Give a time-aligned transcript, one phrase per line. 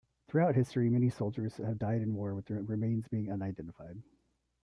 [0.27, 4.01] Throughout history, many soldiers have died in war with their remains being unidentified.